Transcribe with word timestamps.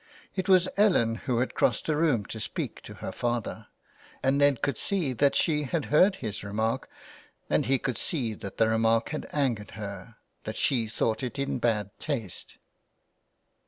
It 0.35 0.49
was 0.49 0.67
Ellen 0.77 1.13
who 1.29 1.37
had 1.37 1.53
crossed 1.53 1.85
the 1.85 1.95
room 1.95 2.25
to 2.25 2.39
speak 2.39 2.81
to 2.85 2.95
her 3.05 3.11
father, 3.11 3.67
and 4.23 4.39
Ned 4.39 4.63
could 4.63 4.79
see 4.79 5.13
that 5.13 5.35
she 5.35 5.61
had 5.65 5.85
heard 5.93 6.15
his 6.15 6.43
remark, 6.43 6.89
and 7.51 7.67
he 7.67 7.77
could 7.77 7.99
see 7.99 8.33
that 8.33 8.57
the 8.57 8.67
remark 8.67 9.09
had 9.09 9.27
angered 9.31 9.71
her, 9.77 10.15
that 10.45 10.55
she 10.55 10.87
thought 10.87 11.21
it 11.21 11.37
in 11.37 11.59
bad 11.59 11.91
taste. 11.99 12.57